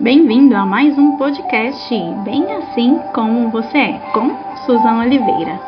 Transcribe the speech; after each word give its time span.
Bem-vindo 0.00 0.56
a 0.56 0.66
mais 0.66 0.98
um 0.98 1.16
podcast 1.16 1.88
Bem 2.24 2.52
Assim 2.52 2.98
Como 3.14 3.48
Você 3.50 3.78
É, 3.78 3.92
com 4.12 4.28
Suzana 4.66 5.04
Oliveira. 5.04 5.60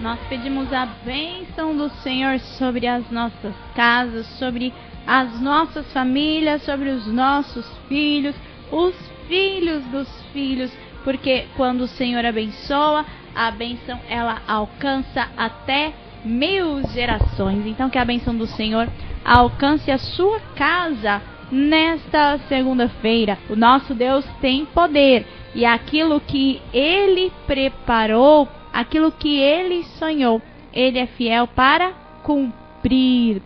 Nós 0.00 0.18
pedimos 0.30 0.72
a 0.72 0.86
bênção 1.04 1.76
do 1.76 1.90
Senhor 2.02 2.40
sobre 2.40 2.86
as 2.86 3.08
nossas 3.10 3.54
casas, 3.74 4.26
sobre 4.38 4.72
as 5.06 5.38
nossas 5.42 5.92
famílias, 5.92 6.62
sobre 6.62 6.88
os 6.88 7.06
nossos 7.06 7.70
filhos, 7.86 8.34
os 8.72 8.94
filhos 9.28 9.84
dos 9.88 10.08
filhos, 10.32 10.72
porque 11.04 11.44
quando 11.54 11.82
o 11.82 11.88
Senhor 11.88 12.24
abençoa, 12.24 13.04
a 13.34 13.50
bênção 13.50 14.00
ela 14.08 14.40
alcança 14.48 15.28
até 15.36 15.92
mil 16.24 16.82
gerações. 16.94 17.66
Então 17.66 17.90
que 17.90 17.98
a 17.98 18.04
bênção 18.06 18.34
do 18.34 18.46
Senhor 18.46 18.88
alcance 19.22 19.90
a 19.90 19.98
sua 19.98 20.40
casa 20.56 21.20
nesta 21.50 22.38
segunda-feira. 22.48 23.38
O 23.48 23.56
nosso 23.56 23.94
Deus 23.94 24.24
tem 24.40 24.64
poder 24.66 25.26
e 25.54 25.64
aquilo 25.64 26.20
que 26.20 26.60
ele 26.72 27.32
preparou, 27.46 28.48
aquilo 28.72 29.10
que 29.10 29.38
ele 29.38 29.84
sonhou, 29.98 30.42
ele 30.72 30.98
é 30.98 31.06
fiel 31.06 31.46
para 31.46 31.92
cumprir. 32.22 33.40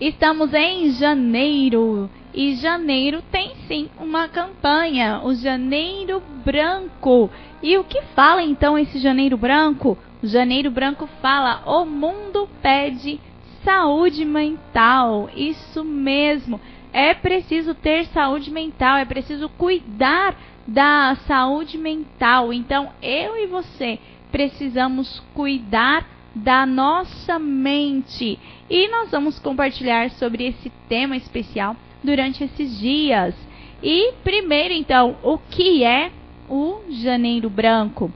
Estamos 0.00 0.52
em 0.52 0.90
janeiro 0.90 2.10
e 2.34 2.56
janeiro 2.56 3.22
tem 3.30 3.52
sim 3.68 3.90
uma 4.00 4.26
campanha, 4.26 5.20
o 5.22 5.34
Janeiro 5.34 6.22
Branco. 6.44 7.30
E 7.62 7.76
o 7.76 7.84
que 7.84 8.02
fala 8.16 8.42
então 8.42 8.78
esse 8.78 8.98
Janeiro 8.98 9.36
Branco? 9.36 9.98
O 10.22 10.26
Janeiro 10.26 10.70
Branco 10.70 11.06
fala: 11.20 11.62
o 11.66 11.84
mundo 11.84 12.48
pede 12.62 13.20
saúde 13.64 14.24
mental. 14.24 15.28
Isso 15.34 15.84
mesmo. 15.84 16.60
É 16.92 17.14
preciso 17.14 17.74
ter 17.74 18.06
saúde 18.06 18.50
mental, 18.50 18.98
é 18.98 19.04
preciso 19.04 19.48
cuidar 19.48 20.36
da 20.66 21.16
saúde 21.26 21.78
mental. 21.78 22.52
Então, 22.52 22.90
eu 23.02 23.36
e 23.36 23.46
você 23.46 23.98
precisamos 24.30 25.22
cuidar 25.34 26.06
da 26.34 26.64
nossa 26.66 27.38
mente. 27.38 28.38
E 28.68 28.88
nós 28.88 29.10
vamos 29.10 29.38
compartilhar 29.38 30.10
sobre 30.12 30.46
esse 30.46 30.70
tema 30.88 31.16
especial 31.16 31.76
durante 32.02 32.44
esses 32.44 32.78
dias. 32.78 33.34
E 33.82 34.12
primeiro, 34.22 34.72
então, 34.72 35.16
o 35.22 35.38
que 35.38 35.84
é 35.84 36.10
o 36.48 36.80
Janeiro 36.90 37.50
Branco? 37.50 38.10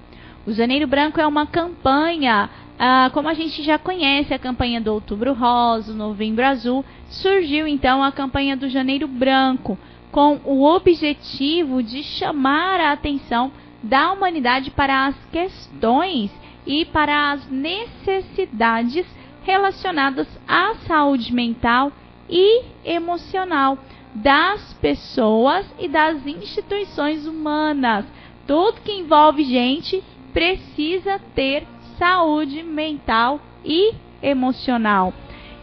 O 0.47 0.53
Janeiro 0.53 0.87
Branco 0.87 1.21
é 1.21 1.27
uma 1.27 1.47
campanha 1.47 2.49
ah, 2.79 3.11
como 3.13 3.29
a 3.29 3.35
gente 3.35 3.63
já 3.63 3.79
conhece 3.79 4.35
a 4.35 4.39
campanha 4.39 4.81
do 4.81 4.93
Outubro 4.93 5.33
Rosa, 5.33 5.95
Novembro 5.95 6.45
Azul, 6.45 6.85
surgiu 7.09 7.67
então 7.67 8.03
a 8.03 8.13
campanha 8.13 8.57
do 8.57 8.69
Janeiro 8.69 9.09
Branco, 9.09 9.79
com 10.11 10.41
o 10.45 10.63
objetivo 10.63 11.83
de 11.83 12.03
chamar 12.03 12.81
a 12.81 12.93
atenção 12.93 13.51
da 13.83 14.13
humanidade 14.13 14.71
para 14.71 15.07
as 15.07 15.17
questões 15.33 16.31
e 16.67 16.85
para 16.85 17.33
as 17.33 17.49
necessidades 17.49 19.07
relacionadas 19.43 20.27
à 20.47 20.75
saúde 20.87 21.33
mental 21.33 21.93
e 22.29 22.63
emocional 22.85 23.79
das 24.15 24.73
pessoas 24.75 25.67
e 25.79 25.89
das 25.89 26.27
instituições 26.27 27.27
humanas. 27.27 28.05
Tudo 28.47 28.81
que 28.81 28.93
envolve 28.93 29.45
gente 29.45 30.03
precisa 30.33 31.21
ter 31.35 31.67
saúde 31.99 32.63
mental 32.63 33.41
e 33.65 33.95
emocional. 34.23 35.13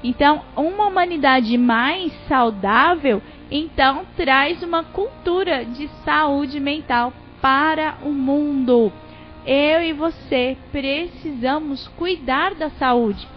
Então, 0.03 0.42
uma 0.56 0.88
humanidade 0.88 1.58
mais 1.58 2.12
saudável, 2.28 3.22
então 3.50 4.06
traz 4.17 4.62
uma 4.62 4.84
cultura 4.84 5.64
de 5.64 5.88
saúde 6.03 6.59
mental 6.59 7.14
para 7.42 7.97
o 8.03 8.09
mundo. 8.09 8.91
Eu 9.46 9.81
e 9.81 9.94
você 9.94 10.57
precisamos 10.72 11.88
cuidar 11.90 12.53
da 12.56 12.69
saúde. 12.72 13.28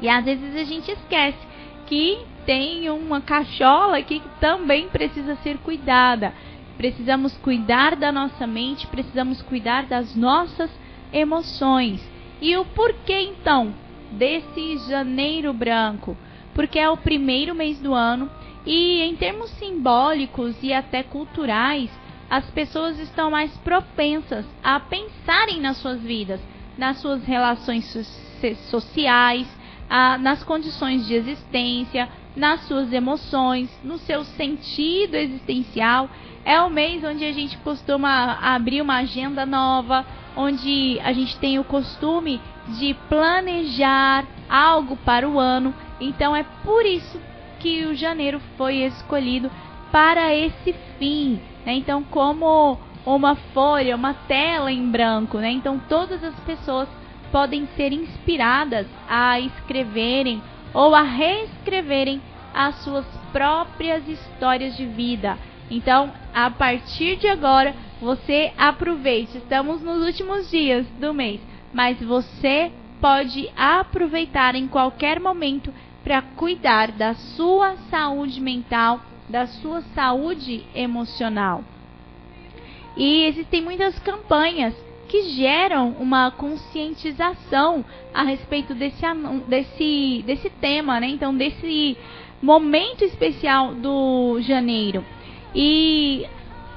E 0.00 0.08
às 0.08 0.24
vezes 0.24 0.56
a 0.56 0.64
gente 0.64 0.90
esquece 0.90 1.38
que 1.86 2.18
tem 2.46 2.90
uma 2.90 3.20
cachola 3.20 4.02
que 4.02 4.22
também 4.40 4.88
precisa 4.88 5.36
ser 5.36 5.58
cuidada. 5.58 6.32
Precisamos 6.76 7.36
cuidar 7.38 7.96
da 7.96 8.10
nossa 8.10 8.46
mente, 8.46 8.86
precisamos 8.86 9.40
cuidar 9.42 9.84
das 9.84 10.14
nossas 10.14 10.70
emoções. 11.12 12.13
E 12.40 12.56
o 12.56 12.64
porquê 12.64 13.20
então 13.20 13.74
desse 14.10 14.78
janeiro 14.88 15.52
branco? 15.52 16.16
Porque 16.54 16.78
é 16.78 16.88
o 16.88 16.96
primeiro 16.96 17.54
mês 17.54 17.80
do 17.80 17.94
ano 17.94 18.30
e 18.66 19.02
em 19.02 19.14
termos 19.16 19.50
simbólicos 19.50 20.56
e 20.62 20.72
até 20.72 21.02
culturais, 21.02 21.90
as 22.30 22.50
pessoas 22.50 22.98
estão 22.98 23.30
mais 23.30 23.54
propensas 23.58 24.46
a 24.62 24.80
pensarem 24.80 25.60
nas 25.60 25.76
suas 25.76 26.00
vidas, 26.00 26.40
nas 26.76 26.98
suas 26.98 27.24
relações 27.24 27.84
sociais, 28.70 29.46
a, 29.88 30.18
nas 30.18 30.42
condições 30.42 31.06
de 31.06 31.14
existência, 31.14 32.08
nas 32.34 32.62
suas 32.62 32.92
emoções, 32.92 33.70
no 33.84 33.98
seu 33.98 34.24
sentido 34.24 35.14
existencial. 35.14 36.08
É 36.44 36.60
o 36.60 36.70
mês 36.70 37.04
onde 37.04 37.24
a 37.24 37.32
gente 37.32 37.56
costuma 37.58 38.38
abrir 38.40 38.80
uma 38.80 38.96
agenda 38.96 39.46
nova, 39.46 40.04
onde 40.36 40.98
a 41.02 41.12
gente 41.12 41.38
tem 41.38 41.58
o 41.58 41.64
costume 41.64 42.40
de 42.78 42.94
planejar 43.08 44.24
algo 44.48 44.96
para 44.96 45.28
o 45.28 45.38
ano. 45.38 45.74
Então 46.00 46.34
é 46.34 46.44
por 46.64 46.84
isso 46.84 47.20
que 47.60 47.84
o 47.86 47.94
janeiro 47.94 48.40
foi 48.56 48.76
escolhido 48.76 49.50
para 49.90 50.34
esse 50.34 50.74
fim. 50.98 51.40
Né? 51.64 51.74
Então, 51.74 52.02
como 52.02 52.78
uma 53.06 53.36
folha, 53.36 53.96
uma 53.96 54.14
tela 54.14 54.72
em 54.72 54.90
branco, 54.90 55.38
né? 55.38 55.50
Então 55.50 55.80
todas 55.88 56.22
as 56.24 56.34
pessoas 56.40 56.88
podem 57.30 57.66
ser 57.76 57.92
inspiradas 57.92 58.86
a 59.08 59.40
escreverem 59.40 60.42
ou 60.72 60.94
a 60.94 61.02
reescreverem 61.02 62.20
as 62.54 62.76
suas 62.76 63.04
próprias 63.32 64.06
histórias 64.08 64.76
de 64.76 64.86
vida. 64.86 65.36
Então, 65.70 66.12
a 66.32 66.50
partir 66.50 67.16
de 67.16 67.26
agora, 67.26 67.74
você 68.04 68.52
aproveite. 68.58 69.38
Estamos 69.38 69.80
nos 69.80 70.04
últimos 70.04 70.50
dias 70.50 70.86
do 71.00 71.14
mês, 71.14 71.40
mas 71.72 71.98
você 72.00 72.70
pode 73.00 73.50
aproveitar 73.56 74.54
em 74.54 74.68
qualquer 74.68 75.18
momento 75.18 75.72
para 76.04 76.20
cuidar 76.20 76.92
da 76.92 77.14
sua 77.14 77.76
saúde 77.90 78.40
mental, 78.42 79.00
da 79.28 79.46
sua 79.46 79.80
saúde 79.94 80.64
emocional. 80.74 81.64
E 82.94 83.24
existem 83.24 83.62
muitas 83.62 83.98
campanhas 83.98 84.74
que 85.08 85.22
geram 85.30 85.96
uma 85.98 86.30
conscientização 86.30 87.84
a 88.12 88.22
respeito 88.22 88.74
desse, 88.74 89.02
desse, 89.48 90.22
desse 90.26 90.50
tema, 90.50 91.00
né? 91.00 91.08
Então, 91.08 91.34
desse 91.34 91.96
momento 92.42 93.02
especial 93.02 93.74
do 93.74 94.38
janeiro. 94.42 95.04
E 95.54 96.26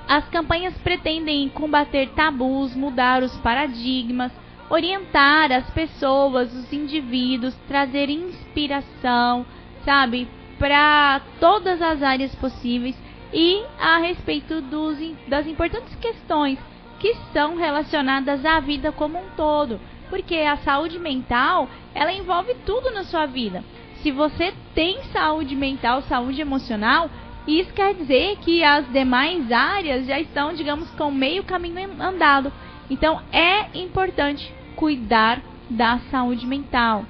as 0.07 0.27
campanhas 0.29 0.73
pretendem 0.77 1.49
combater 1.49 2.09
tabus, 2.09 2.73
mudar 2.75 3.21
os 3.23 3.35
paradigmas, 3.37 4.31
orientar 4.69 5.51
as 5.51 5.69
pessoas, 5.71 6.53
os 6.53 6.71
indivíduos, 6.71 7.53
trazer 7.67 8.09
inspiração, 8.09 9.45
sabe, 9.83 10.27
para 10.57 11.21
todas 11.39 11.81
as 11.81 12.01
áreas 12.01 12.33
possíveis 12.35 12.95
e 13.33 13.63
a 13.79 13.97
respeito 13.97 14.61
dos, 14.61 14.97
das 15.27 15.45
importantes 15.45 15.93
questões 15.95 16.57
que 16.99 17.13
são 17.33 17.55
relacionadas 17.55 18.45
à 18.45 18.59
vida 18.59 18.91
como 18.91 19.19
um 19.19 19.29
todo, 19.35 19.79
porque 20.09 20.35
a 20.35 20.57
saúde 20.57 20.97
mental, 20.97 21.69
ela 21.93 22.13
envolve 22.13 22.55
tudo 22.65 22.91
na 22.91 23.03
sua 23.03 23.25
vida. 23.25 23.63
Se 24.01 24.11
você 24.11 24.53
tem 24.73 25.03
saúde 25.11 25.55
mental, 25.55 26.01
saúde 26.03 26.41
emocional, 26.41 27.09
isso 27.47 27.73
quer 27.73 27.93
dizer 27.95 28.37
que 28.37 28.63
as 28.63 28.91
demais 28.91 29.51
áreas 29.51 30.05
já 30.05 30.19
estão, 30.19 30.53
digamos, 30.53 30.89
com 30.91 31.09
meio 31.09 31.43
caminho 31.43 31.89
andado. 32.01 32.51
Então 32.89 33.21
é 33.31 33.67
importante 33.77 34.53
cuidar 34.75 35.41
da 35.69 35.99
saúde 36.11 36.45
mental. 36.45 37.05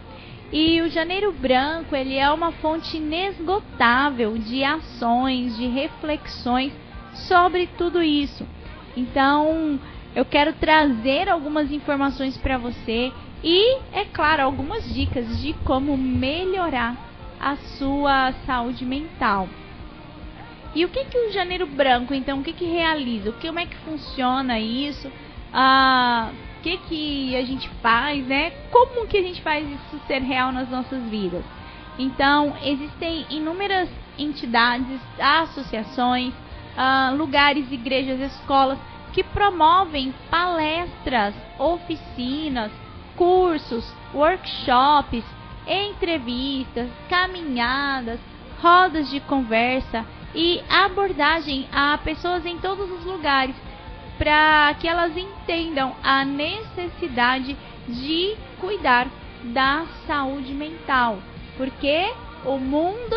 E 0.52 0.82
o 0.82 0.90
Janeiro 0.90 1.34
Branco, 1.34 1.96
ele 1.96 2.16
é 2.16 2.32
uma 2.32 2.52
fonte 2.54 2.98
inesgotável 2.98 4.38
de 4.38 4.64
ações, 4.64 5.58
de 5.58 5.68
reflexões 5.68 6.72
sobre 7.14 7.68
tudo 7.78 8.02
isso. 8.02 8.48
Então, 8.96 9.80
eu 10.16 10.24
quero 10.24 10.54
trazer 10.54 11.28
algumas 11.28 11.72
informações 11.72 12.38
para 12.38 12.58
você 12.58 13.12
e, 13.44 13.80
é 13.92 14.06
claro, 14.06 14.44
algumas 14.44 14.92
dicas 14.94 15.42
de 15.42 15.54
como 15.66 15.98
melhorar 15.98 16.96
a 17.40 17.56
sua 17.56 18.32
saúde 18.46 18.86
mental. 18.86 19.50
E 20.78 20.86
o 20.86 20.90
que 20.90 21.06
que 21.06 21.18
o 21.18 21.32
Janeiro 21.32 21.66
Branco, 21.66 22.14
então, 22.14 22.40
o 22.40 22.44
que 22.44 22.54
que 22.54 22.66
realiza? 22.66 23.32
Como 23.32 23.58
é 23.58 23.66
que 23.66 23.76
funciona 23.78 24.60
isso? 24.60 25.12
Ah, 25.52 26.30
o 26.32 26.62
que 26.62 26.78
que 26.78 27.36
a 27.36 27.44
gente 27.44 27.68
faz, 27.82 28.24
né? 28.28 28.52
Como 28.70 29.08
que 29.08 29.18
a 29.18 29.24
gente 29.24 29.42
faz 29.42 29.68
isso 29.68 30.00
ser 30.06 30.22
real 30.22 30.52
nas 30.52 30.70
nossas 30.70 31.02
vidas? 31.10 31.44
Então, 31.98 32.56
existem 32.64 33.26
inúmeras 33.32 33.90
entidades, 34.20 35.02
associações, 35.20 36.32
uh, 36.32 37.16
lugares, 37.16 37.72
igrejas, 37.72 38.20
escolas 38.20 38.78
que 39.14 39.24
promovem 39.24 40.14
palestras, 40.30 41.34
oficinas, 41.58 42.72
cursos, 43.16 43.92
workshops, 44.14 45.26
entrevistas, 45.66 46.88
caminhadas, 47.10 48.20
rodas 48.62 49.10
de 49.10 49.20
conversa 49.22 50.06
e 50.38 50.62
abordagem 50.70 51.68
a 51.72 51.98
pessoas 51.98 52.46
em 52.46 52.60
todos 52.60 52.92
os 52.92 53.04
lugares 53.04 53.56
para 54.20 54.72
que 54.80 54.88
elas 54.88 55.18
entendam 55.18 55.96
a 56.04 56.24
necessidade 56.24 57.58
de 57.88 58.36
cuidar 58.60 59.08
da 59.46 59.88
saúde 60.06 60.54
mental, 60.54 61.18
porque 61.58 62.14
o 62.46 62.60
mundo 62.60 63.16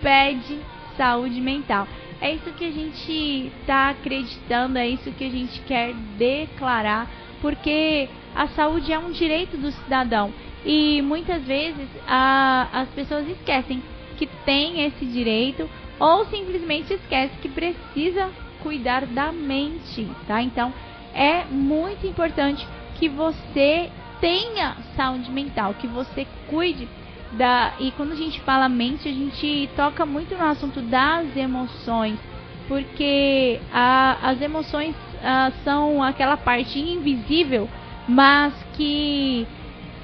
pede 0.00 0.60
saúde 0.96 1.40
mental. 1.40 1.88
É 2.20 2.32
isso 2.32 2.52
que 2.52 2.64
a 2.64 2.70
gente 2.70 3.52
está 3.60 3.90
acreditando, 3.90 4.78
é 4.78 4.86
isso 4.86 5.10
que 5.10 5.24
a 5.24 5.30
gente 5.30 5.60
quer 5.62 5.92
declarar, 6.16 7.10
porque 7.40 8.08
a 8.36 8.46
saúde 8.48 8.92
é 8.92 8.98
um 9.00 9.10
direito 9.10 9.56
do 9.56 9.72
cidadão 9.72 10.32
e 10.64 11.02
muitas 11.02 11.42
vezes 11.42 11.88
a, 12.06 12.68
as 12.72 12.88
pessoas 12.90 13.28
esquecem 13.28 13.82
que 14.16 14.26
tem 14.44 14.84
esse 14.84 15.04
direito 15.04 15.68
ou 16.02 16.26
simplesmente 16.26 16.92
esquece 16.92 17.32
que 17.40 17.48
precisa 17.48 18.28
cuidar 18.60 19.06
da 19.06 19.30
mente, 19.30 20.08
tá? 20.26 20.42
Então 20.42 20.74
é 21.14 21.44
muito 21.44 22.04
importante 22.04 22.66
que 22.96 23.08
você 23.08 23.88
tenha 24.20 24.76
saúde 24.96 25.30
mental, 25.30 25.74
que 25.74 25.86
você 25.86 26.26
cuide 26.48 26.88
da 27.30 27.74
e 27.78 27.92
quando 27.92 28.12
a 28.12 28.16
gente 28.16 28.40
fala 28.40 28.68
mente, 28.68 29.08
a 29.08 29.12
gente 29.12 29.70
toca 29.76 30.04
muito 30.04 30.36
no 30.36 30.44
assunto 30.44 30.80
das 30.80 31.36
emoções, 31.36 32.18
porque 32.66 33.60
a, 33.72 34.30
as 34.30 34.42
emoções 34.42 34.96
a, 35.22 35.52
são 35.62 36.02
aquela 36.02 36.36
parte 36.36 36.80
invisível, 36.80 37.68
mas 38.08 38.52
que 38.72 39.46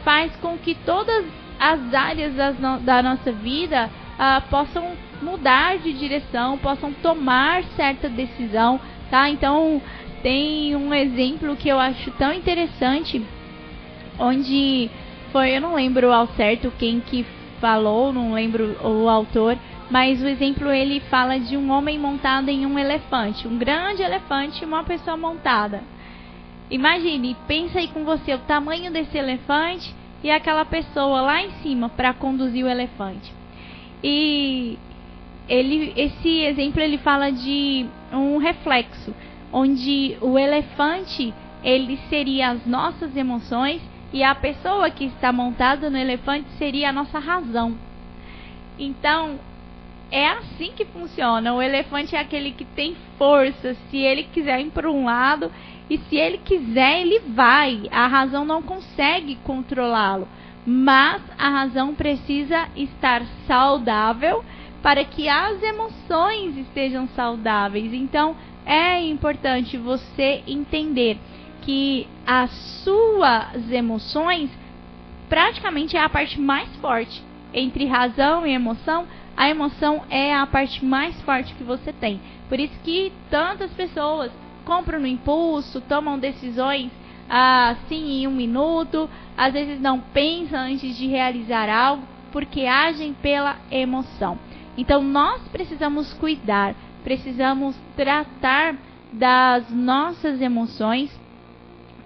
faz 0.04 0.30
com 0.36 0.56
que 0.56 0.76
todas 0.76 1.26
as 1.58 1.92
áreas 1.92 2.34
no, 2.60 2.78
da 2.78 3.02
nossa 3.02 3.32
vida 3.32 3.90
uh, 4.14 4.48
possam 4.48 4.96
mudar 5.22 5.78
de 5.78 5.92
direção, 5.92 6.58
possam 6.58 6.92
tomar 6.92 7.62
certa 7.76 8.08
decisão, 8.08 8.80
tá? 9.10 9.28
Então 9.28 9.80
tem 10.22 10.74
um 10.74 10.92
exemplo 10.92 11.56
que 11.56 11.68
eu 11.68 11.78
acho 11.78 12.10
tão 12.12 12.32
interessante, 12.32 13.24
onde 14.18 14.90
foi, 15.32 15.56
eu 15.56 15.60
não 15.60 15.74
lembro 15.74 16.12
ao 16.12 16.26
certo 16.28 16.72
quem 16.78 17.00
que 17.00 17.24
falou, 17.60 18.12
não 18.12 18.32
lembro 18.32 18.76
o 18.82 19.08
autor, 19.08 19.56
mas 19.90 20.22
o 20.22 20.28
exemplo 20.28 20.70
ele 20.70 21.00
fala 21.00 21.38
de 21.38 21.56
um 21.56 21.70
homem 21.70 21.98
montado 21.98 22.48
em 22.48 22.66
um 22.66 22.78
elefante, 22.78 23.48
um 23.48 23.58
grande 23.58 24.02
elefante 24.02 24.62
e 24.62 24.66
uma 24.66 24.84
pessoa 24.84 25.16
montada. 25.16 25.82
Imagine, 26.70 27.36
pensa 27.46 27.78
aí 27.78 27.88
com 27.88 28.04
você 28.04 28.34
o 28.34 28.38
tamanho 28.40 28.92
desse 28.92 29.16
elefante 29.16 29.94
e 30.22 30.30
aquela 30.30 30.64
pessoa 30.64 31.22
lá 31.22 31.42
em 31.42 31.50
cima 31.62 31.88
para 31.88 32.12
conduzir 32.12 32.64
o 32.64 32.68
elefante. 32.68 33.32
E 34.02 34.78
ele, 35.48 35.92
esse 35.96 36.42
exemplo 36.42 36.80
ele 36.80 36.98
fala 36.98 37.30
de 37.30 37.86
um 38.12 38.36
reflexo, 38.36 39.14
onde 39.52 40.16
o 40.20 40.38
elefante 40.38 41.32
ele 41.62 41.98
seria 42.08 42.50
as 42.50 42.66
nossas 42.66 43.16
emoções 43.16 43.80
e 44.12 44.22
a 44.22 44.34
pessoa 44.34 44.90
que 44.90 45.04
está 45.04 45.32
montada 45.32 45.90
no 45.90 45.96
elefante 45.96 46.48
seria 46.58 46.90
a 46.90 46.92
nossa 46.92 47.18
razão. 47.18 47.76
Então, 48.78 49.38
é 50.10 50.26
assim 50.28 50.72
que 50.74 50.84
funciona. 50.84 51.52
O 51.52 51.60
elefante 51.60 52.16
é 52.16 52.20
aquele 52.20 52.52
que 52.52 52.64
tem 52.64 52.96
força. 53.18 53.74
Se 53.90 53.96
ele 53.98 54.24
quiser 54.24 54.60
ir 54.60 54.70
para 54.70 54.90
um 54.90 55.04
lado 55.04 55.50
e 55.90 55.98
se 55.98 56.16
ele 56.16 56.38
quiser, 56.38 57.02
ele 57.02 57.20
vai. 57.20 57.82
A 57.90 58.06
razão 58.06 58.44
não 58.44 58.62
consegue 58.62 59.36
controlá-lo. 59.44 60.28
Mas 60.64 61.22
a 61.38 61.48
razão 61.48 61.94
precisa 61.94 62.68
estar 62.76 63.22
saudável 63.46 64.44
para 64.82 65.04
que 65.04 65.28
as 65.28 65.62
emoções 65.62 66.56
estejam 66.56 67.08
saudáveis. 67.08 67.92
Então, 67.92 68.36
é 68.64 69.00
importante 69.02 69.76
você 69.76 70.42
entender 70.46 71.18
que 71.62 72.06
as 72.26 72.50
suas 72.84 73.70
emoções 73.70 74.50
praticamente 75.28 75.96
é 75.96 76.02
a 76.02 76.08
parte 76.08 76.40
mais 76.40 76.74
forte 76.76 77.22
entre 77.52 77.84
razão 77.86 78.46
e 78.46 78.52
emoção 78.52 79.06
a 79.38 79.48
emoção 79.48 80.02
é 80.10 80.34
a 80.34 80.44
parte 80.48 80.84
mais 80.84 81.14
forte 81.22 81.54
que 81.54 81.62
você 81.62 81.92
tem. 81.92 82.20
Por 82.48 82.58
isso 82.58 82.74
que 82.82 83.12
tantas 83.30 83.70
pessoas 83.70 84.32
compram 84.64 84.98
no 84.98 85.06
impulso, 85.06 85.80
tomam 85.80 86.18
decisões 86.18 86.90
assim 87.28 88.22
em 88.22 88.26
um 88.26 88.32
minuto, 88.32 89.08
às 89.36 89.52
vezes 89.52 89.80
não 89.80 90.00
pensam 90.00 90.58
antes 90.58 90.96
de 90.96 91.06
realizar 91.06 91.68
algo, 91.68 92.02
porque 92.32 92.62
agem 92.62 93.14
pela 93.14 93.58
emoção. 93.70 94.36
Então 94.78 95.02
nós 95.02 95.42
precisamos 95.48 96.12
cuidar, 96.14 96.72
precisamos 97.02 97.74
tratar 97.96 98.76
das 99.12 99.68
nossas 99.70 100.40
emoções 100.40 101.10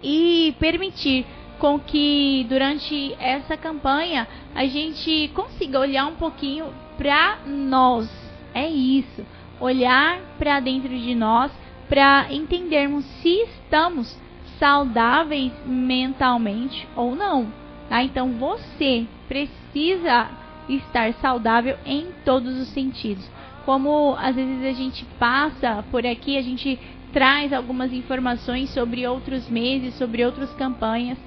e 0.02 0.54
permitir 0.58 1.26
com 1.58 1.78
que 1.78 2.46
durante 2.48 3.14
essa 3.20 3.58
campanha 3.58 4.26
a 4.54 4.64
gente 4.64 5.30
consiga 5.34 5.78
olhar 5.80 6.06
um 6.06 6.14
pouquinho 6.14 6.72
para 6.96 7.40
nós. 7.46 8.10
É 8.54 8.66
isso, 8.66 9.24
olhar 9.60 10.18
para 10.38 10.58
dentro 10.58 10.88
de 10.88 11.14
nós 11.14 11.52
para 11.90 12.32
entendermos 12.32 13.04
se 13.20 13.42
estamos 13.42 14.18
saudáveis 14.58 15.52
mentalmente 15.66 16.88
ou 16.96 17.14
não. 17.14 17.52
Tá? 17.90 18.02
Então 18.02 18.32
você 18.32 19.06
precisa 19.28 20.30
estar 20.68 21.12
saudável 21.14 21.76
em 21.84 22.06
todos 22.24 22.58
os 22.60 22.68
sentidos. 22.68 23.28
Como 23.64 24.16
às 24.18 24.34
vezes 24.34 24.64
a 24.64 24.72
gente 24.72 25.04
passa 25.18 25.84
por 25.90 26.06
aqui, 26.06 26.36
a 26.36 26.42
gente 26.42 26.78
traz 27.12 27.52
algumas 27.52 27.92
informações 27.92 28.70
sobre 28.70 29.06
outros 29.06 29.48
meses, 29.48 29.94
sobre 29.94 30.24
outras 30.24 30.52
campanhas 30.54 31.18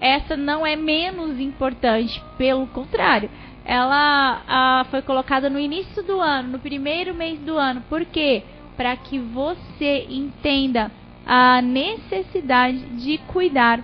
essa 0.00 0.36
não 0.36 0.66
é 0.66 0.76
menos 0.76 1.40
importante, 1.40 2.22
pelo 2.36 2.66
contrário, 2.66 3.30
ela 3.64 4.42
a, 4.46 4.84
foi 4.90 5.00
colocada 5.00 5.48
no 5.48 5.58
início 5.58 6.02
do 6.02 6.20
ano, 6.20 6.52
no 6.52 6.58
primeiro 6.58 7.14
mês 7.14 7.38
do 7.40 7.56
ano. 7.56 7.82
Por 7.88 8.04
quê? 8.04 8.42
Para 8.76 8.94
que 8.96 9.18
você 9.18 10.06
entenda 10.10 10.90
a 11.24 11.62
necessidade 11.62 12.78
de 12.96 13.16
cuidar 13.18 13.82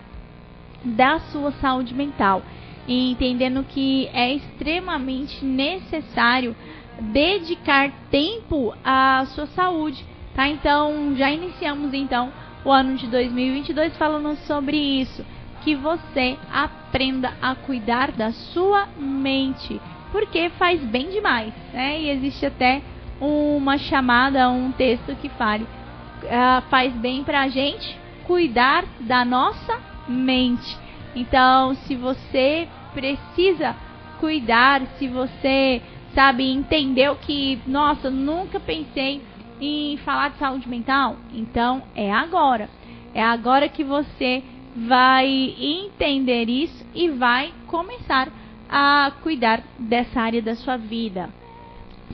da 0.84 1.20
sua 1.20 1.52
saúde 1.52 1.94
mental 1.94 2.42
e 2.90 3.12
entendendo 3.12 3.62
que 3.62 4.10
é 4.12 4.34
extremamente 4.34 5.44
necessário 5.44 6.56
dedicar 6.98 7.92
tempo 8.10 8.74
à 8.84 9.24
sua 9.26 9.46
saúde, 9.46 10.04
tá? 10.34 10.48
Então, 10.48 11.14
já 11.16 11.30
iniciamos 11.30 11.94
então 11.94 12.32
o 12.64 12.72
ano 12.72 12.96
de 12.96 13.06
2022 13.06 13.96
falando 13.96 14.36
sobre 14.38 14.76
isso 14.76 15.24
que 15.62 15.76
você 15.76 16.36
aprenda 16.52 17.32
a 17.40 17.54
cuidar 17.54 18.10
da 18.10 18.32
sua 18.32 18.88
mente, 18.98 19.80
porque 20.10 20.50
faz 20.58 20.80
bem 20.80 21.10
demais, 21.10 21.54
né? 21.72 22.00
E 22.00 22.10
existe 22.10 22.44
até 22.44 22.82
uma 23.20 23.78
chamada, 23.78 24.50
um 24.50 24.72
texto 24.72 25.14
que 25.14 25.28
fale 25.28 25.62
uh, 25.62 26.60
faz 26.68 26.92
bem 26.94 27.22
pra 27.22 27.46
gente 27.46 27.96
cuidar 28.26 28.84
da 28.98 29.24
nossa 29.24 29.78
mente. 30.08 30.76
Então, 31.14 31.74
se 31.74 31.94
você 31.94 32.68
precisa 32.92 33.76
cuidar, 34.18 34.82
se 34.98 35.08
você 35.08 35.82
sabe 36.14 36.50
entendeu 36.50 37.16
que, 37.16 37.60
nossa, 37.66 38.10
nunca 38.10 38.60
pensei 38.60 39.22
em 39.60 39.96
falar 39.98 40.30
de 40.30 40.38
saúde 40.38 40.68
mental, 40.68 41.16
então 41.32 41.82
é 41.94 42.12
agora. 42.12 42.68
É 43.14 43.22
agora 43.22 43.68
que 43.68 43.84
você 43.84 44.42
vai 44.74 45.26
entender 45.58 46.48
isso 46.48 46.86
e 46.94 47.08
vai 47.08 47.52
começar 47.66 48.28
a 48.68 49.12
cuidar 49.22 49.62
dessa 49.78 50.20
área 50.20 50.40
da 50.40 50.54
sua 50.54 50.76
vida. 50.76 51.28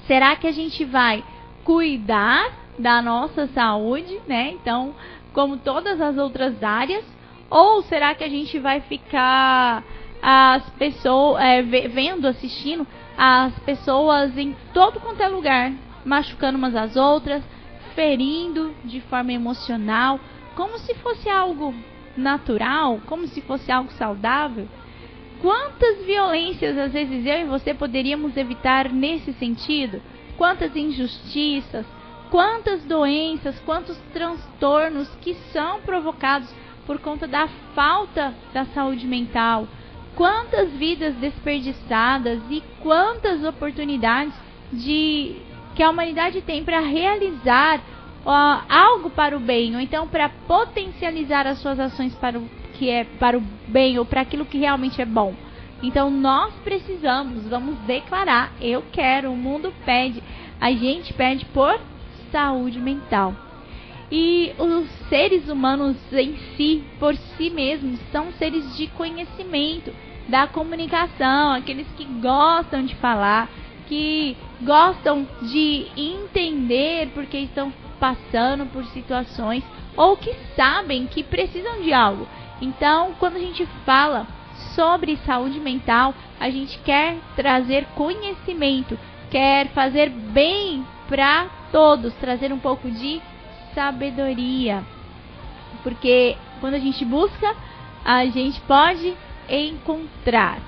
Será 0.07 0.37
que 0.37 0.47
a 0.47 0.53
gente 0.53 0.85
vai 0.85 1.23
cuidar 1.65 2.51
da 2.79 3.03
nossa 3.03 3.47
saúde, 3.49 4.21
né? 4.27 4.53
Então, 4.53 4.95
como 5.33 5.59
todas 5.59 6.01
as 6.01 6.17
outras 6.17 6.63
áreas, 6.63 7.05
ou 7.51 7.83
será 7.83 8.15
que 8.15 8.25
a 8.25 8.29
gente 8.29 8.59
vai 8.59 8.81
ficar 8.81 9.85
as 10.23 10.69
pessoas 10.71 11.43
é, 11.43 11.63
vendo, 11.63 12.27
assistindo 12.27 12.87
as 13.17 13.59
pessoas 13.61 14.37
em 14.37 14.55
todo 14.75 15.01
quanto 15.01 15.23
é 15.23 15.29
lugar, 15.29 15.73
machucando 16.05 16.59
umas 16.59 16.75
às 16.75 16.97
outras, 16.97 17.43
ferindo 17.95 18.75
de 18.85 19.01
forma 19.01 19.33
emocional, 19.33 20.21
como 20.55 20.79
se 20.79 20.95
fosse 20.95 21.29
algo 21.29 21.75
natural, 22.17 23.01
como 23.07 23.27
se 23.27 23.41
fosse 23.43 23.71
algo 23.73 23.91
saudável. 23.93 24.69
Quantas 25.41 26.05
violências 26.05 26.77
às 26.79 26.93
vezes 26.93 27.27
eu 27.27 27.41
e 27.41 27.45
você 27.45 27.75
poderíamos 27.75 28.37
evitar 28.37 28.91
nesse 28.91 29.33
sentido? 29.35 30.01
Quantas 30.37 30.75
injustiças, 30.75 31.87
quantas 32.31 32.85
doenças, 32.85 33.59
quantos 33.61 33.97
transtornos 34.13 35.09
que 35.21 35.35
são 35.53 35.81
provocados 35.81 36.53
por 36.87 36.99
conta 36.99 37.27
da 37.27 37.49
falta 37.75 38.35
da 38.53 38.65
saúde 38.67 39.07
mental? 39.07 39.67
Quantas 40.17 40.73
vidas 40.73 41.15
desperdiçadas 41.17 42.41
e 42.51 42.63
quantas 42.83 43.45
oportunidades 43.45 44.35
de 44.73 45.37
que 45.75 45.83
a 45.83 45.91
humanidade 45.91 46.41
tem 46.41 46.65
para 46.65 46.81
realizar 46.81 47.79
uh, 47.79 48.65
algo 48.69 49.11
para 49.11 49.37
o 49.37 49.41
bem, 49.41 49.75
ou 49.75 49.81
então 49.81 50.09
para 50.09 50.29
potencializar 50.29 51.47
as 51.47 51.59
suas 51.59 51.79
ações 51.79 52.15
para 52.15 52.39
o 52.39 52.49
que 52.75 52.91
é 52.91 53.05
para 53.05 53.39
o 53.39 53.43
bem 53.69 53.99
ou 53.99 54.05
para 54.05 54.23
aquilo 54.23 54.45
que 54.45 54.59
realmente 54.59 55.01
é 55.01 55.05
bom. 55.05 55.35
Então 55.83 56.11
nós 56.11 56.55
precisamos, 56.65 57.47
vamos 57.49 57.79
declarar, 57.81 58.53
eu 58.61 58.83
quero, 58.91 59.31
o 59.31 59.37
mundo 59.37 59.73
pede, 59.85 60.23
a 60.61 60.73
gente 60.73 61.13
pede 61.13 61.45
por 61.47 61.79
saúde 62.33 62.81
mental. 62.81 63.35
E 64.11 64.55
os 64.59 64.89
seres 65.09 65.49
humanos 65.49 65.97
em 66.13 66.37
si, 66.57 66.85
por 66.99 67.15
si 67.17 67.51
mesmos, 67.51 67.99
são 68.13 68.33
seres 68.33 68.77
de 68.77 68.87
conhecimento, 68.89 69.93
da 70.29 70.47
comunicação, 70.47 71.53
aqueles 71.53 71.87
que 71.97 72.05
gostam 72.05 72.85
de 72.85 72.95
falar, 72.97 73.49
que 73.87 74.37
gostam 74.63 75.27
de 75.43 75.87
entender 75.97 77.11
porque 77.15 77.39
estão 77.39 77.73
passando 78.01 78.67
por 78.67 78.85
situações 78.87 79.63
ou 79.97 80.17
que 80.17 80.35
sabem 80.55 81.07
que 81.07 81.23
precisam 81.23 81.81
de 81.83 81.93
algo. 81.93 82.27
Então, 82.61 83.15
quando 83.19 83.37
a 83.37 83.41
gente 83.41 83.67
fala 83.85 84.27
sobre 84.75 85.17
saúde 85.19 85.61
mental, 85.61 86.15
a 86.41 86.51
gente 86.51 86.79
quer 86.79 87.17
trazer 87.35 87.87
conhecimento, 87.95 88.99
quer 89.31 89.69
fazer 89.69 90.11
bem 90.11 90.85
para 91.09 91.47
todos, 91.71 92.13
trazer 92.15 92.53
um 92.53 92.59
pouco 92.59 92.91
de 92.91 93.21
sabedoria. 93.75 94.83
Porque 95.83 96.37
quando 96.61 96.75
a 96.75 96.79
gente 96.79 97.05
busca, 97.05 97.55
a 98.05 98.25
gente 98.27 98.61
pode 98.63 99.15
encontrar. 99.49 100.61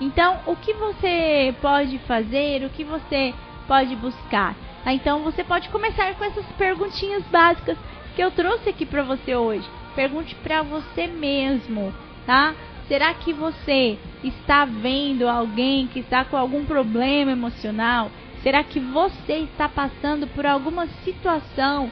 Então, 0.00 0.40
o 0.46 0.56
que 0.56 0.72
você 0.74 1.54
pode 1.60 1.98
fazer, 2.00 2.64
o 2.64 2.70
que 2.70 2.84
você 2.84 3.34
pode 3.66 3.96
buscar? 3.96 4.54
Tá? 4.84 4.92
Então, 4.92 5.22
você 5.22 5.42
pode 5.42 5.68
começar 5.70 6.14
com 6.14 6.24
essas 6.24 6.46
perguntinhas 6.52 7.24
básicas 7.24 7.76
que 8.14 8.22
eu 8.22 8.30
trouxe 8.30 8.68
aqui 8.68 8.86
para 8.86 9.02
você 9.02 9.34
hoje. 9.34 9.68
Pergunte 9.94 10.34
para 10.36 10.62
você 10.62 11.06
mesmo, 11.06 11.92
tá? 12.26 12.54
Será 12.86 13.12
que 13.14 13.32
você 13.32 13.98
está 14.22 14.64
vendo 14.64 15.28
alguém 15.28 15.86
que 15.88 16.00
está 16.00 16.24
com 16.24 16.36
algum 16.36 16.64
problema 16.64 17.32
emocional? 17.32 18.10
Será 18.42 18.62
que 18.62 18.78
você 18.78 19.38
está 19.38 19.68
passando 19.68 20.26
por 20.28 20.46
alguma 20.46 20.86
situação 21.04 21.90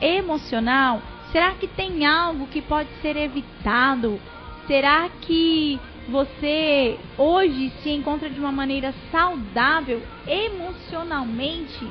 emocional? 0.00 1.00
Será 1.30 1.52
que 1.52 1.68
tem 1.68 2.04
algo 2.04 2.48
que 2.48 2.60
pode 2.60 2.88
ser 3.00 3.16
evitado? 3.16 4.20
Será 4.66 5.08
que 5.22 5.80
você 6.08 6.98
hoje 7.18 7.72
se 7.82 7.90
encontra 7.90 8.28
de 8.28 8.38
uma 8.38 8.52
maneira 8.52 8.94
saudável 9.10 10.02
emocionalmente? 10.26 11.88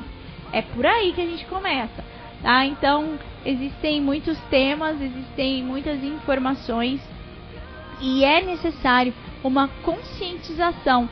É 0.54 0.62
por 0.62 0.86
aí 0.86 1.14
que 1.14 1.22
a 1.22 1.26
gente 1.26 1.46
começa, 1.46 2.04
tá? 2.42 2.66
Então, 2.66 3.18
existem 3.46 4.02
muitos 4.02 4.38
temas, 4.50 5.02
existem 5.02 5.64
muitas 5.64 6.04
informações 6.04 7.02
e 8.02 8.24
é 8.24 8.42
necessário 8.42 9.14
uma 9.44 9.68
conscientização 9.84 11.10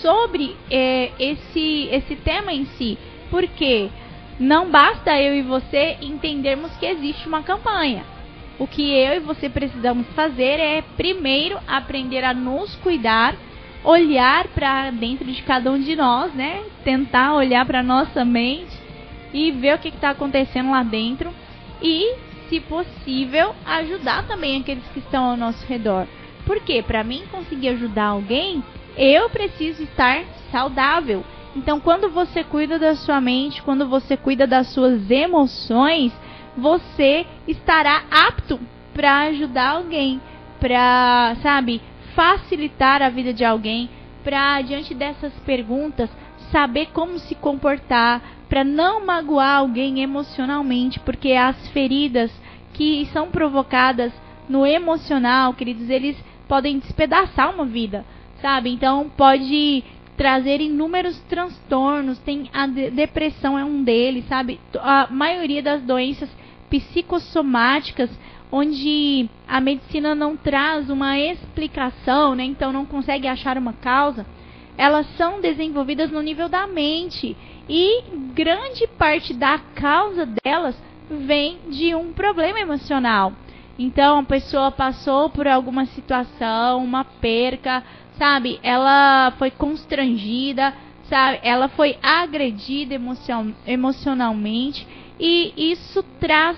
sobre 0.00 0.56
é, 0.70 1.10
esse, 1.18 1.88
esse 1.90 2.16
tema 2.16 2.52
em 2.52 2.64
si, 2.66 2.98
porque 3.30 3.90
não 4.38 4.70
basta 4.70 5.20
eu 5.20 5.34
e 5.34 5.42
você 5.42 5.96
entendermos 6.00 6.74
que 6.76 6.86
existe 6.86 7.28
uma 7.28 7.42
campanha. 7.42 8.04
O 8.62 8.66
que 8.68 8.94
eu 8.94 9.14
e 9.14 9.18
você 9.18 9.48
precisamos 9.48 10.06
fazer 10.14 10.60
é 10.60 10.82
primeiro 10.96 11.58
aprender 11.66 12.22
a 12.22 12.32
nos 12.32 12.76
cuidar, 12.76 13.34
olhar 13.82 14.46
para 14.54 14.92
dentro 14.92 15.24
de 15.24 15.42
cada 15.42 15.68
um 15.72 15.80
de 15.80 15.96
nós, 15.96 16.32
né? 16.32 16.62
Tentar 16.84 17.34
olhar 17.34 17.66
para 17.66 17.82
nossa 17.82 18.24
mente 18.24 18.70
e 19.34 19.50
ver 19.50 19.74
o 19.74 19.78
que 19.80 19.88
está 19.88 20.10
acontecendo 20.10 20.70
lá 20.70 20.84
dentro 20.84 21.34
e, 21.82 22.14
se 22.48 22.60
possível, 22.60 23.52
ajudar 23.66 24.28
também 24.28 24.60
aqueles 24.60 24.86
que 24.94 25.00
estão 25.00 25.24
ao 25.24 25.36
nosso 25.36 25.66
redor. 25.66 26.06
Porque 26.46 26.84
para 26.84 27.02
mim 27.02 27.24
conseguir 27.32 27.70
ajudar 27.70 28.04
alguém, 28.04 28.62
eu 28.96 29.28
preciso 29.28 29.82
estar 29.82 30.22
saudável. 30.52 31.24
Então, 31.56 31.80
quando 31.80 32.08
você 32.08 32.44
cuida 32.44 32.78
da 32.78 32.94
sua 32.94 33.20
mente, 33.20 33.60
quando 33.60 33.88
você 33.88 34.16
cuida 34.16 34.46
das 34.46 34.68
suas 34.68 35.10
emoções, 35.10 36.12
você 36.56 37.26
estará 37.46 38.02
apto 38.10 38.60
para 38.94 39.20
ajudar 39.22 39.70
alguém, 39.70 40.20
para, 40.60 41.36
sabe, 41.42 41.80
facilitar 42.14 43.02
a 43.02 43.08
vida 43.08 43.32
de 43.32 43.44
alguém, 43.44 43.88
para 44.22 44.60
diante 44.62 44.94
dessas 44.94 45.32
perguntas 45.40 46.10
saber 46.52 46.90
como 46.92 47.18
se 47.18 47.34
comportar, 47.34 48.20
para 48.48 48.62
não 48.62 49.04
magoar 49.04 49.56
alguém 49.56 50.02
emocionalmente, 50.02 51.00
porque 51.00 51.32
as 51.32 51.68
feridas 51.68 52.30
que 52.74 53.06
são 53.06 53.30
provocadas 53.30 54.12
no 54.48 54.66
emocional, 54.66 55.54
queridos, 55.54 55.88
eles 55.88 56.16
podem 56.46 56.78
despedaçar 56.78 57.54
uma 57.54 57.64
vida, 57.64 58.04
sabe? 58.42 58.70
Então 58.70 59.10
pode 59.16 59.82
trazer 60.16 60.60
inúmeros 60.60 61.18
transtornos, 61.22 62.18
tem 62.18 62.50
a 62.52 62.66
de 62.66 62.90
depressão 62.90 63.58
é 63.58 63.64
um 63.64 63.82
deles, 63.82 64.26
sabe? 64.28 64.60
A 64.78 65.08
maioria 65.10 65.62
das 65.62 65.80
doenças 65.82 66.28
psicossomáticas 66.72 68.08
onde 68.50 69.28
a 69.46 69.60
medicina 69.60 70.14
não 70.14 70.36
traz 70.36 70.88
uma 70.88 71.18
explicação, 71.18 72.34
né? 72.34 72.44
Então 72.44 72.72
não 72.72 72.86
consegue 72.86 73.28
achar 73.28 73.58
uma 73.58 73.74
causa, 73.74 74.26
elas 74.76 75.06
são 75.16 75.40
desenvolvidas 75.40 76.10
no 76.10 76.22
nível 76.22 76.48
da 76.48 76.66
mente 76.66 77.36
e 77.68 78.02
grande 78.34 78.86
parte 78.98 79.34
da 79.34 79.58
causa 79.58 80.26
delas 80.42 80.74
vem 81.10 81.58
de 81.68 81.94
um 81.94 82.12
problema 82.12 82.58
emocional. 82.58 83.32
Então 83.78 84.20
a 84.20 84.24
pessoa 84.24 84.70
passou 84.70 85.28
por 85.28 85.46
alguma 85.46 85.84
situação, 85.86 86.82
uma 86.82 87.04
perca, 87.04 87.82
sabe? 88.18 88.58
Ela 88.62 89.32
foi 89.38 89.50
constrangida, 89.50 90.74
sabe? 91.04 91.40
Ela 91.42 91.68
foi 91.68 91.98
agredida 92.02 92.94
emocion 92.94 93.52
emocionalmente 93.66 94.86
e 95.18 95.52
isso 95.72 96.02
traz 96.18 96.56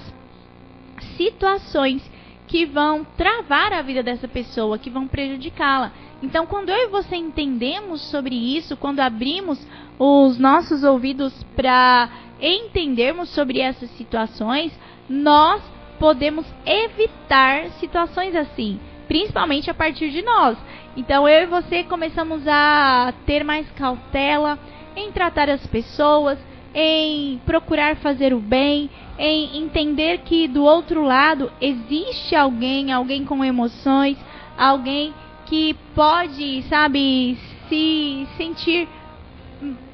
situações 1.16 2.02
que 2.46 2.64
vão 2.64 3.04
travar 3.16 3.72
a 3.72 3.82
vida 3.82 4.02
dessa 4.02 4.28
pessoa, 4.28 4.78
que 4.78 4.90
vão 4.90 5.06
prejudicá-la. 5.06 5.92
Então, 6.22 6.46
quando 6.46 6.70
eu 6.70 6.86
e 6.86 6.88
você 6.88 7.16
entendemos 7.16 8.00
sobre 8.02 8.34
isso, 8.34 8.76
quando 8.76 9.00
abrimos 9.00 9.58
os 9.98 10.38
nossos 10.38 10.84
ouvidos 10.84 11.32
para 11.56 12.08
entendermos 12.40 13.28
sobre 13.30 13.60
essas 13.60 13.90
situações, 13.90 14.72
nós 15.08 15.62
podemos 15.98 16.46
evitar 16.64 17.70
situações 17.80 18.34
assim, 18.34 18.80
principalmente 19.06 19.70
a 19.70 19.74
partir 19.74 20.10
de 20.10 20.22
nós. 20.22 20.56
Então, 20.96 21.28
eu 21.28 21.42
e 21.42 21.46
você 21.46 21.84
começamos 21.84 22.46
a 22.46 23.12
ter 23.26 23.44
mais 23.44 23.68
cautela 23.72 24.58
em 24.96 25.10
tratar 25.10 25.50
as 25.50 25.66
pessoas, 25.66 26.38
em 26.74 27.40
procurar 27.46 27.96
fazer 27.96 28.34
o 28.34 28.40
bem, 28.40 28.90
em 29.18 29.62
entender 29.62 30.18
que 30.18 30.48
do 30.48 30.64
outro 30.64 31.02
lado 31.02 31.52
existe 31.60 32.34
alguém, 32.34 32.92
alguém 32.92 33.24
com 33.24 33.44
emoções, 33.44 34.18
alguém 34.58 35.14
que 35.46 35.74
pode, 35.94 36.62
sabe, 36.64 37.38
se 37.68 38.26
sentir 38.36 38.88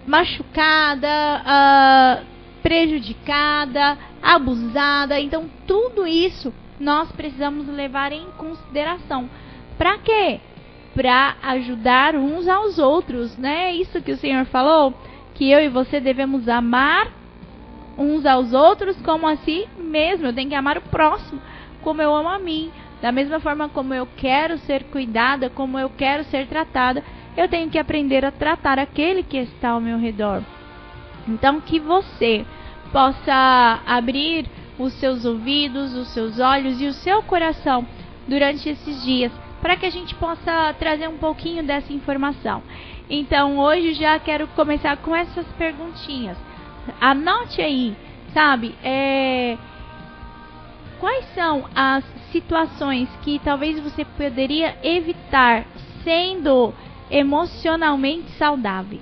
machucada, 0.07 1.43
uh, 1.45 2.27
prejudicada, 2.63 3.99
abusada. 4.23 5.21
Então, 5.21 5.51
tudo 5.67 6.07
isso 6.07 6.53
nós 6.79 7.13
precisamos 7.13 7.69
levar 7.69 8.11
em 8.13 8.25
consideração. 8.39 9.29
Para 9.77 9.99
quê? 9.99 10.41
Para 10.95 11.37
ajudar 11.43 12.17
uns 12.17 12.49
aos 12.49 12.79
outros, 12.79 13.37
né? 13.37 13.75
Isso 13.75 14.01
que 14.01 14.13
o 14.13 14.17
Senhor 14.17 14.47
falou 14.47 14.95
que 15.41 15.51
eu 15.51 15.59
e 15.59 15.71
você 15.71 16.01
devemos 16.01 16.51
amar 16.51 17.09
uns 17.97 18.27
aos 18.27 18.53
outros 18.53 18.95
como 19.01 19.27
a 19.27 19.37
si 19.37 19.67
mesmo. 19.79 20.27
Eu 20.27 20.35
tenho 20.35 20.51
que 20.51 20.55
amar 20.55 20.77
o 20.77 20.83
próximo 20.83 21.41
como 21.81 22.03
eu 22.03 22.15
amo 22.15 22.29
a 22.29 22.39
mim. 22.39 22.71
Da 23.01 23.11
mesma 23.11 23.41
forma 23.41 23.67
como 23.67 23.95
eu 23.95 24.07
quero 24.19 24.59
ser 24.59 24.85
cuidada, 24.85 25.49
como 25.49 25.79
eu 25.79 25.89
quero 25.89 26.25
ser 26.25 26.47
tratada, 26.47 27.03
eu 27.39 27.49
tenho 27.49 27.71
que 27.71 27.79
aprender 27.79 28.23
a 28.23 28.31
tratar 28.31 28.79
aquele 28.79 29.23
que 29.23 29.39
está 29.39 29.71
ao 29.71 29.81
meu 29.81 29.97
redor. 29.97 30.43
Então, 31.27 31.59
que 31.59 31.81
você 31.81 32.45
possa 32.93 33.81
abrir 33.87 34.45
os 34.79 34.93
seus 34.93 35.25
ouvidos, 35.25 35.95
os 35.95 36.09
seus 36.09 36.39
olhos 36.39 36.83
e 36.83 36.87
o 36.87 36.93
seu 36.93 37.23
coração 37.23 37.87
durante 38.29 38.69
esses 38.69 39.03
dias 39.03 39.33
para 39.63 39.77
que 39.77 39.87
a 39.87 39.91
gente 39.91 40.15
possa 40.15 40.75
trazer 40.79 41.09
um 41.09 41.19
pouquinho 41.19 41.63
dessa 41.63 41.93
informação. 41.93 42.63
Então, 43.13 43.59
hoje 43.59 43.95
já 43.95 44.17
quero 44.21 44.47
começar 44.49 44.97
com 44.99 45.17
essas 45.17 45.45
perguntinhas. 45.59 46.39
Anote 47.01 47.61
aí, 47.61 47.97
sabe? 48.33 48.73
É, 48.85 49.59
quais 51.01 51.25
são 51.35 51.69
as 51.75 52.05
situações 52.31 53.09
que 53.23 53.41
talvez 53.41 53.81
você 53.81 54.05
poderia 54.05 54.79
evitar 54.85 55.67
sendo 56.05 56.73
emocionalmente 57.11 58.31
saudável? 58.39 59.01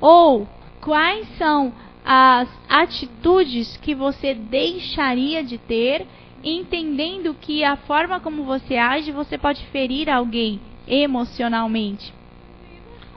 Ou 0.00 0.48
quais 0.80 1.28
são 1.38 1.72
as 2.04 2.48
atitudes 2.68 3.76
que 3.76 3.94
você 3.94 4.34
deixaria 4.34 5.44
de 5.44 5.58
ter, 5.58 6.04
entendendo 6.42 7.36
que 7.40 7.62
a 7.62 7.76
forma 7.76 8.18
como 8.18 8.42
você 8.42 8.76
age 8.76 9.12
você 9.12 9.38
pode 9.38 9.64
ferir 9.66 10.10
alguém 10.10 10.60
emocionalmente? 10.88 12.12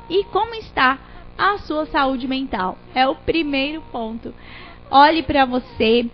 E 0.09 0.23
como 0.25 0.53
está 0.55 0.99
a 1.37 1.57
sua 1.59 1.85
saúde 1.87 2.27
mental? 2.27 2.77
É 2.93 3.07
o 3.07 3.15
primeiro 3.15 3.81
ponto. 3.91 4.33
Olhe 4.89 5.23
para 5.23 5.45
você, 5.45 6.05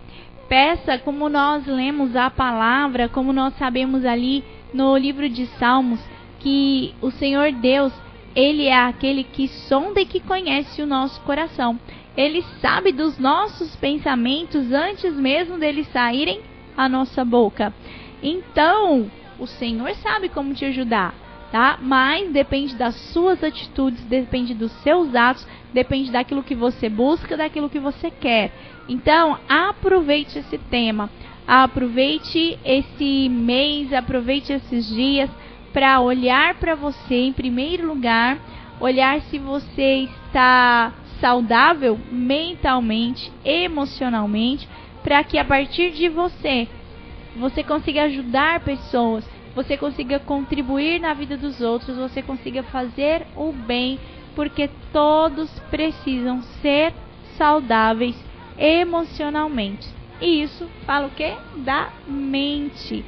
peça 0.48 0.98
como 0.98 1.28
nós 1.28 1.66
lemos 1.66 2.16
a 2.16 2.30
palavra, 2.30 3.08
como 3.08 3.32
nós 3.32 3.54
sabemos 3.58 4.04
ali 4.04 4.42
no 4.72 4.96
livro 4.96 5.28
de 5.28 5.46
Salmos, 5.58 6.00
que 6.40 6.94
o 7.02 7.10
Senhor 7.10 7.52
Deus, 7.52 7.92
ele 8.34 8.66
é 8.66 8.76
aquele 8.76 9.24
que 9.24 9.46
sonda 9.46 10.00
e 10.00 10.06
que 10.06 10.20
conhece 10.20 10.80
o 10.80 10.86
nosso 10.86 11.20
coração. 11.20 11.78
Ele 12.16 12.42
sabe 12.60 12.92
dos 12.92 13.18
nossos 13.18 13.76
pensamentos 13.76 14.72
antes 14.72 15.14
mesmo 15.14 15.58
deles 15.58 15.86
saírem 15.88 16.40
à 16.76 16.88
nossa 16.88 17.24
boca. 17.24 17.72
Então, 18.22 19.10
o 19.38 19.46
Senhor 19.46 19.94
sabe 19.96 20.28
como 20.28 20.54
te 20.54 20.64
ajudar 20.64 21.21
tá? 21.52 21.78
Mas 21.80 22.32
depende 22.32 22.74
das 22.74 22.94
suas 23.12 23.44
atitudes, 23.44 24.02
depende 24.06 24.54
dos 24.54 24.72
seus 24.82 25.14
atos, 25.14 25.46
depende 25.72 26.10
daquilo 26.10 26.42
que 26.42 26.54
você 26.54 26.88
busca, 26.88 27.36
daquilo 27.36 27.68
que 27.68 27.78
você 27.78 28.10
quer. 28.10 28.50
Então, 28.88 29.38
aproveite 29.46 30.38
esse 30.38 30.56
tema, 30.56 31.10
aproveite 31.46 32.58
esse 32.64 33.28
mês, 33.28 33.92
aproveite 33.92 34.50
esses 34.50 34.88
dias 34.88 35.30
para 35.74 36.00
olhar 36.00 36.54
para 36.54 36.74
você 36.74 37.16
em 37.16 37.32
primeiro 37.34 37.86
lugar, 37.86 38.38
olhar 38.80 39.20
se 39.22 39.38
você 39.38 40.08
está 40.26 40.94
saudável 41.20 42.00
mentalmente, 42.10 43.30
emocionalmente, 43.44 44.66
para 45.02 45.22
que 45.22 45.36
a 45.36 45.44
partir 45.44 45.92
de 45.92 46.08
você 46.08 46.66
você 47.36 47.62
consiga 47.62 48.04
ajudar 48.04 48.60
pessoas, 48.60 49.24
você 49.54 49.76
consiga 49.76 50.18
contribuir 50.18 51.00
na 51.00 51.14
vida 51.14 51.36
dos 51.36 51.60
outros, 51.60 51.96
você 51.96 52.22
consiga 52.22 52.62
fazer 52.62 53.26
o 53.36 53.52
bem, 53.52 53.98
porque 54.34 54.70
todos 54.92 55.50
precisam 55.70 56.42
ser 56.60 56.92
saudáveis 57.36 58.16
emocionalmente. 58.58 59.88
E 60.20 60.42
isso 60.42 60.68
fala 60.86 61.08
o 61.08 61.10
que? 61.10 61.34
Da 61.56 61.88
mente. 62.06 63.04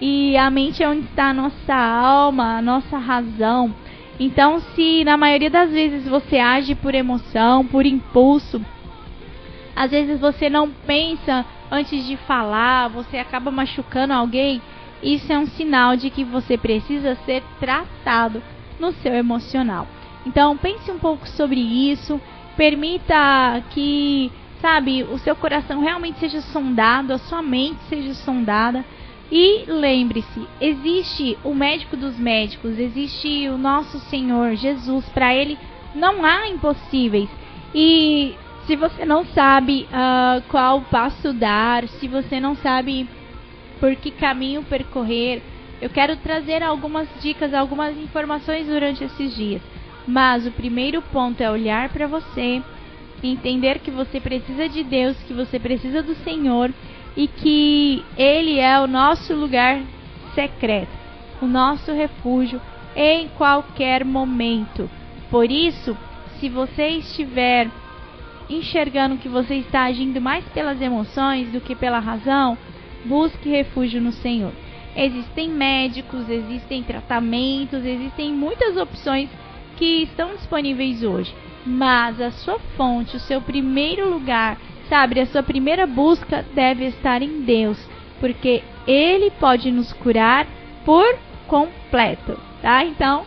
E 0.00 0.36
a 0.36 0.50
mente 0.50 0.82
é 0.82 0.88
onde 0.88 1.06
está 1.06 1.30
a 1.30 1.34
nossa 1.34 1.74
alma, 1.74 2.58
a 2.58 2.62
nossa 2.62 2.98
razão. 2.98 3.74
Então, 4.20 4.60
se 4.60 5.04
na 5.04 5.16
maioria 5.16 5.50
das 5.50 5.70
vezes 5.70 6.06
você 6.06 6.38
age 6.38 6.74
por 6.74 6.94
emoção, 6.94 7.64
por 7.64 7.86
impulso, 7.86 8.60
às 9.74 9.92
vezes 9.92 10.20
você 10.20 10.50
não 10.50 10.70
pensa 10.70 11.46
antes 11.70 12.06
de 12.06 12.16
falar, 12.16 12.88
você 12.88 13.16
acaba 13.16 13.50
machucando 13.50 14.12
alguém, 14.12 14.60
isso 15.02 15.32
é 15.32 15.38
um 15.38 15.46
sinal 15.46 15.96
de 15.96 16.10
que 16.10 16.24
você 16.24 16.56
precisa 16.56 17.16
ser 17.24 17.42
tratado 17.60 18.42
no 18.78 18.92
seu 18.92 19.14
emocional. 19.14 19.86
Então 20.26 20.56
pense 20.56 20.90
um 20.90 20.98
pouco 20.98 21.28
sobre 21.28 21.60
isso, 21.60 22.20
permita 22.56 23.62
que, 23.70 24.30
sabe, 24.60 25.04
o 25.04 25.18
seu 25.18 25.36
coração 25.36 25.80
realmente 25.80 26.18
seja 26.18 26.40
sondado, 26.40 27.12
a 27.12 27.18
sua 27.18 27.42
mente 27.42 27.78
seja 27.88 28.14
sondada. 28.14 28.84
E 29.30 29.64
lembre-se, 29.66 30.48
existe 30.60 31.36
o 31.44 31.54
médico 31.54 31.96
dos 31.96 32.18
médicos, 32.18 32.78
existe 32.78 33.48
o 33.48 33.58
nosso 33.58 33.98
Senhor 34.00 34.54
Jesus, 34.56 35.06
para 35.10 35.34
ele 35.34 35.58
não 35.94 36.24
há 36.24 36.48
impossíveis. 36.48 37.28
E 37.74 38.34
se 38.66 38.74
você 38.74 39.04
não 39.04 39.24
sabe 39.26 39.86
uh, 39.90 40.42
qual 40.48 40.80
passo 40.82 41.32
dar, 41.32 41.86
se 41.88 42.08
você 42.08 42.40
não 42.40 42.54
sabe 42.56 43.08
por 43.80 43.94
que 43.96 44.10
caminho 44.10 44.62
percorrer. 44.62 45.42
Eu 45.80 45.90
quero 45.90 46.16
trazer 46.16 46.62
algumas 46.62 47.08
dicas, 47.20 47.54
algumas 47.54 47.96
informações 47.96 48.66
durante 48.66 49.04
esses 49.04 49.34
dias. 49.36 49.62
Mas 50.06 50.46
o 50.46 50.50
primeiro 50.50 51.00
ponto 51.02 51.40
é 51.40 51.50
olhar 51.50 51.88
para 51.90 52.06
você, 52.06 52.62
entender 53.22 53.78
que 53.80 53.90
você 53.90 54.20
precisa 54.20 54.68
de 54.68 54.82
Deus, 54.82 55.16
que 55.24 55.34
você 55.34 55.58
precisa 55.58 56.02
do 56.02 56.14
Senhor 56.16 56.72
e 57.16 57.28
que 57.28 58.04
Ele 58.16 58.58
é 58.58 58.80
o 58.80 58.86
nosso 58.86 59.34
lugar 59.34 59.80
secreto, 60.34 60.90
o 61.42 61.46
nosso 61.46 61.92
refúgio 61.92 62.60
em 62.96 63.28
qualquer 63.28 64.04
momento. 64.04 64.90
Por 65.30 65.50
isso, 65.50 65.96
se 66.40 66.48
você 66.48 66.88
estiver 66.88 67.68
enxergando 68.48 69.18
que 69.18 69.28
você 69.28 69.56
está 69.56 69.82
agindo 69.84 70.20
mais 70.20 70.44
pelas 70.46 70.80
emoções 70.80 71.50
do 71.52 71.60
que 71.60 71.74
pela 71.74 71.98
razão, 71.98 72.56
busque 73.04 73.48
refúgio 73.48 74.00
no 74.00 74.12
Senhor. 74.12 74.52
Existem 74.96 75.48
médicos, 75.48 76.28
existem 76.28 76.82
tratamentos, 76.82 77.84
existem 77.84 78.32
muitas 78.32 78.76
opções 78.76 79.28
que 79.76 80.02
estão 80.02 80.34
disponíveis 80.34 81.02
hoje. 81.02 81.34
Mas 81.64 82.20
a 82.20 82.30
sua 82.30 82.58
fonte, 82.76 83.16
o 83.16 83.20
seu 83.20 83.40
primeiro 83.40 84.08
lugar, 84.08 84.58
sabe, 84.88 85.20
a 85.20 85.26
sua 85.26 85.42
primeira 85.42 85.86
busca 85.86 86.44
deve 86.54 86.86
estar 86.86 87.22
em 87.22 87.42
Deus, 87.42 87.78
porque 88.18 88.62
Ele 88.86 89.30
pode 89.30 89.70
nos 89.70 89.92
curar 89.92 90.46
por 90.84 91.18
completo, 91.46 92.38
tá? 92.60 92.84
Então, 92.84 93.24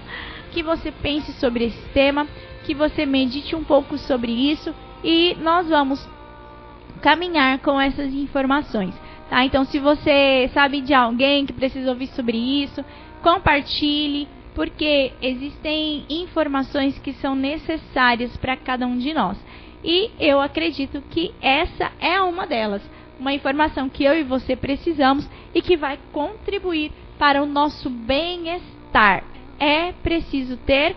que 0.51 0.61
você 0.61 0.91
pense 0.91 1.31
sobre 1.33 1.65
esse 1.65 1.89
tema, 1.89 2.27
que 2.63 2.73
você 2.73 3.05
medite 3.05 3.55
um 3.55 3.63
pouco 3.63 3.97
sobre 3.97 4.31
isso 4.31 4.73
e 5.03 5.35
nós 5.39 5.69
vamos 5.69 6.07
caminhar 7.01 7.59
com 7.59 7.79
essas 7.79 8.13
informações. 8.13 8.93
Tá? 9.31 9.45
Então, 9.45 9.63
se 9.63 9.79
você 9.79 10.51
sabe 10.53 10.81
de 10.81 10.93
alguém 10.93 11.45
que 11.45 11.53
precisa 11.53 11.89
ouvir 11.89 12.07
sobre 12.07 12.37
isso, 12.37 12.83
compartilhe, 13.23 14.27
porque 14.53 15.13
existem 15.21 16.03
informações 16.09 16.99
que 16.99 17.13
são 17.13 17.33
necessárias 17.33 18.35
para 18.35 18.57
cada 18.57 18.85
um 18.85 18.97
de 18.97 19.13
nós. 19.13 19.37
E 19.85 20.11
eu 20.19 20.41
acredito 20.41 21.01
que 21.09 21.33
essa 21.41 21.93
é 22.01 22.19
uma 22.19 22.45
delas. 22.45 22.81
Uma 23.17 23.33
informação 23.33 23.87
que 23.87 24.03
eu 24.03 24.19
e 24.19 24.23
você 24.23 24.53
precisamos 24.53 25.29
e 25.55 25.61
que 25.61 25.77
vai 25.77 25.97
contribuir 26.11 26.91
para 27.17 27.41
o 27.41 27.45
nosso 27.45 27.89
bem-estar. 27.89 29.23
É 29.57 29.93
preciso 29.93 30.57
ter 30.57 30.93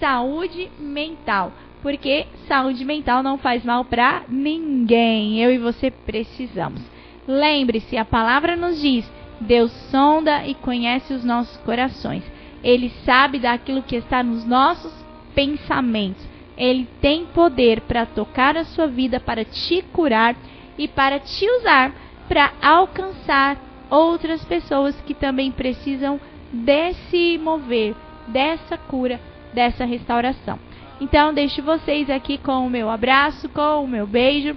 saúde 0.00 0.68
mental, 0.76 1.52
porque 1.82 2.26
saúde 2.48 2.84
mental 2.84 3.22
não 3.22 3.38
faz 3.38 3.64
mal 3.64 3.84
para 3.84 4.24
ninguém. 4.28 5.40
Eu 5.40 5.52
e 5.52 5.58
você 5.58 5.88
precisamos. 5.88 6.95
Lembre-se, 7.26 7.96
a 7.96 8.04
palavra 8.04 8.56
nos 8.56 8.80
diz: 8.80 9.10
Deus 9.40 9.72
sonda 9.90 10.46
e 10.46 10.54
conhece 10.54 11.12
os 11.12 11.24
nossos 11.24 11.56
corações. 11.58 12.22
Ele 12.62 12.90
sabe 13.04 13.38
daquilo 13.38 13.82
que 13.82 13.96
está 13.96 14.22
nos 14.22 14.44
nossos 14.44 14.92
pensamentos. 15.34 16.26
Ele 16.56 16.88
tem 17.00 17.26
poder 17.26 17.82
para 17.82 18.06
tocar 18.06 18.56
a 18.56 18.64
sua 18.64 18.86
vida, 18.86 19.20
para 19.20 19.44
te 19.44 19.82
curar 19.92 20.34
e 20.78 20.88
para 20.88 21.18
te 21.18 21.46
usar 21.58 21.92
para 22.28 22.52
alcançar 22.60 23.56
outras 23.88 24.44
pessoas 24.44 25.00
que 25.02 25.14
também 25.14 25.50
precisam 25.52 26.20
desse 26.52 27.38
mover, 27.38 27.94
dessa 28.28 28.76
cura, 28.76 29.20
dessa 29.52 29.84
restauração. 29.84 30.58
Então, 31.00 31.32
deixo 31.32 31.62
vocês 31.62 32.08
aqui 32.10 32.38
com 32.38 32.66
o 32.66 32.70
meu 32.70 32.90
abraço, 32.90 33.48
com 33.48 33.84
o 33.84 33.88
meu 33.88 34.06
beijo. 34.06 34.56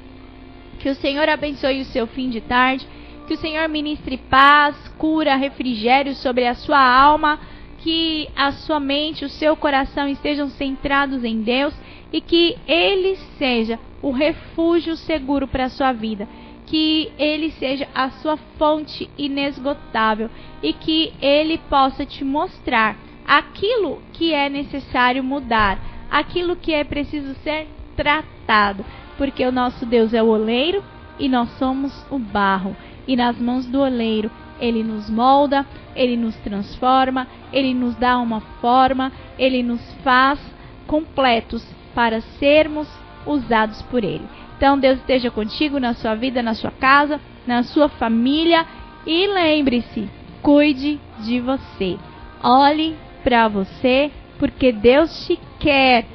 Que 0.80 0.90
o 0.90 0.96
Senhor 0.96 1.28
abençoe 1.28 1.82
o 1.82 1.86
seu 1.86 2.08
fim 2.08 2.30
de 2.30 2.40
tarde. 2.40 2.88
Que 3.28 3.34
o 3.34 3.38
Senhor 3.38 3.68
ministre 3.68 4.18
paz, 4.18 4.76
cura, 4.98 5.36
refrigério 5.36 6.16
sobre 6.16 6.48
a 6.48 6.56
sua 6.56 6.80
alma. 6.80 7.40
Que 7.80 8.30
a 8.36 8.52
sua 8.52 8.80
mente, 8.80 9.26
o 9.26 9.30
seu 9.30 9.56
coração 9.56 10.08
estejam 10.08 10.50
centrados 10.50 11.24
em 11.24 11.42
Deus 11.42 11.74
e 12.12 12.22
que 12.22 12.58
Ele 12.68 13.16
seja 13.38 13.78
o 14.02 14.12
refúgio 14.12 14.96
seguro 14.96 15.48
para 15.48 15.66
a 15.66 15.70
sua 15.70 15.92
vida. 15.92 16.28
Que 16.66 17.12
Ele 17.18 17.52
seja 17.52 17.88
a 17.94 18.10
sua 18.10 18.38
fonte 18.58 19.10
inesgotável 19.18 20.30
e 20.64 20.72
que 20.72 21.14
Ele 21.22 21.58
possa 21.70 22.06
te 22.06 22.24
mostrar 22.24 22.98
aquilo 23.28 24.02
que 24.14 24.34
é 24.34 24.50
necessário 24.50 25.24
mudar, 25.24 25.80
aquilo 26.10 26.56
que 26.56 26.74
é 26.74 26.84
preciso 26.84 27.36
ser 27.36 27.68
tratado 27.96 28.86
porque 29.20 29.46
o 29.46 29.52
nosso 29.52 29.86
Deus 29.86 30.14
é 30.14 30.24
o 30.24 30.28
oleiro 30.28 30.82
e 31.20 31.28
nós 31.28 31.50
somos 31.60 31.94
o 32.10 32.18
barro, 32.18 32.76
e 33.06 33.16
nas 33.18 33.38
mãos 33.38 33.66
do 33.66 33.82
oleiro 33.82 34.32
Ele 34.62 34.82
nos 34.82 35.10
molda, 35.10 35.66
ele 35.96 36.16
nos 36.16 36.36
transforma, 36.38 37.28
ele 37.52 37.74
nos 37.74 37.96
dá 37.96 38.18
uma 38.18 38.40
forma, 38.62 39.12
ele 39.38 39.62
nos 39.62 39.82
faz 40.04 40.40
completos 40.88 41.66
para 41.94 42.22
sermos 42.22 42.88
usados 43.26 43.82
por 43.84 44.04
ele. 44.04 44.24
Então 44.56 44.80
Deus 44.80 45.00
esteja 45.00 45.30
contigo 45.30 45.80
na 45.80 45.94
sua 45.94 46.16
vida, 46.16 46.42
na 46.42 46.54
sua 46.54 46.72
casa, 46.72 47.20
na 47.46 47.64
sua 47.64 47.90
família 47.90 48.66
e 49.06 49.28
lembre-se, 49.28 50.10
cuide 50.42 51.00
de 51.20 51.42
você. 51.42 51.98
Olhe 52.42 52.96
para 53.24 53.48
você, 53.50 54.12
porque 54.38 54.72
Deus 54.72 55.26
te 55.26 55.38
quer 55.60 56.06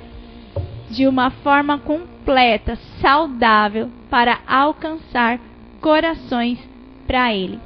de 0.90 1.06
uma 1.06 1.30
forma 1.30 1.78
completa, 2.24 2.78
saudável, 3.02 3.90
para 4.08 4.38
alcançar 4.46 5.38
corações 5.80 6.58
para 7.06 7.34
Ele. 7.34 7.60